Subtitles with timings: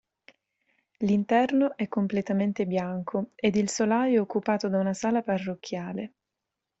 [1.01, 6.13] L'interno è completamente bianco ed il solaio è occupato da una sala parrocchiale.